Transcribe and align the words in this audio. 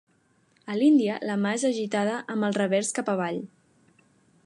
A 0.75 0.77
l'Índia, 0.79 1.17
la 1.31 1.35
mà 1.43 1.53
és 1.59 1.67
agitada 1.71 2.17
amb 2.37 2.49
el 2.51 2.59
revers 2.61 2.93
cap 3.01 3.13
avall. 3.15 3.43